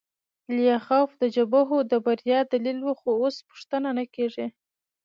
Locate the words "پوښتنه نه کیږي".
3.47-4.47